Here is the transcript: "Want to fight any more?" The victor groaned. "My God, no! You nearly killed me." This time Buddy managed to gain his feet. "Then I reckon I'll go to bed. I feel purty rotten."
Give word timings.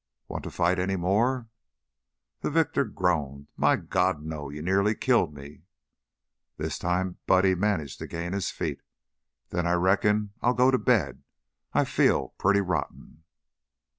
"Want 0.27 0.43
to 0.45 0.49
fight 0.49 0.79
any 0.79 0.95
more?" 0.95 1.47
The 2.39 2.49
victor 2.49 2.85
groaned. 2.85 3.49
"My 3.55 3.75
God, 3.75 4.23
no! 4.23 4.49
You 4.49 4.63
nearly 4.63 4.95
killed 4.95 5.31
me." 5.31 5.61
This 6.57 6.79
time 6.79 7.19
Buddy 7.27 7.53
managed 7.53 7.99
to 7.99 8.07
gain 8.07 8.33
his 8.33 8.49
feet. 8.49 8.81
"Then 9.51 9.67
I 9.67 9.73
reckon 9.73 10.31
I'll 10.41 10.55
go 10.55 10.71
to 10.71 10.79
bed. 10.79 11.21
I 11.73 11.85
feel 11.85 12.29
purty 12.39 12.61
rotten." 12.61 13.25